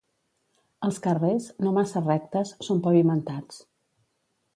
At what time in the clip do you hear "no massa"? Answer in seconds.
1.65-2.01